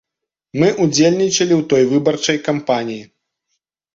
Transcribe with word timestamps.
Мы 0.59 0.69
ўдзельнічалі 0.85 1.53
ў 1.57 1.61
той 1.73 1.83
выбарчай 1.91 2.37
кампаніі. 2.47 3.03